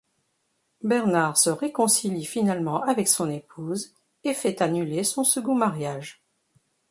[0.81, 3.93] Bernard se réconcilie finalement avec son épouse
[4.23, 6.23] et fait annuler son second mariage.